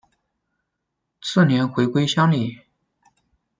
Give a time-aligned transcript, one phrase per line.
[1.21, 2.61] 次年回归乡里。